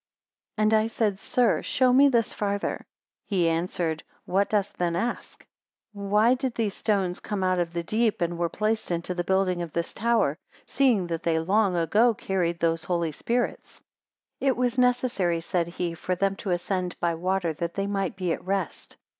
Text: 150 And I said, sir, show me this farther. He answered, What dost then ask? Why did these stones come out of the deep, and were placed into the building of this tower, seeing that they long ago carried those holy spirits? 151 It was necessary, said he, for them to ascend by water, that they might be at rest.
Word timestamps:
150 0.55 0.63
And 0.75 0.83
I 0.83 0.87
said, 0.87 1.19
sir, 1.19 1.61
show 1.61 1.93
me 1.93 2.09
this 2.09 2.33
farther. 2.33 2.87
He 3.27 3.47
answered, 3.47 4.01
What 4.25 4.49
dost 4.49 4.79
then 4.79 4.95
ask? 4.95 5.45
Why 5.93 6.33
did 6.33 6.55
these 6.55 6.73
stones 6.73 7.19
come 7.19 7.43
out 7.43 7.59
of 7.59 7.71
the 7.71 7.83
deep, 7.83 8.19
and 8.19 8.39
were 8.39 8.49
placed 8.49 8.89
into 8.89 9.13
the 9.13 9.23
building 9.23 9.61
of 9.61 9.73
this 9.73 9.93
tower, 9.93 10.39
seeing 10.65 11.05
that 11.05 11.21
they 11.21 11.37
long 11.37 11.75
ago 11.75 12.15
carried 12.15 12.59
those 12.59 12.85
holy 12.85 13.11
spirits? 13.11 13.83
151 14.39 14.47
It 14.49 14.57
was 14.57 14.79
necessary, 14.79 15.39
said 15.39 15.67
he, 15.67 15.93
for 15.93 16.15
them 16.15 16.35
to 16.37 16.49
ascend 16.49 16.95
by 16.99 17.13
water, 17.13 17.53
that 17.53 17.75
they 17.75 17.85
might 17.85 18.15
be 18.15 18.33
at 18.33 18.43
rest. 18.43 18.97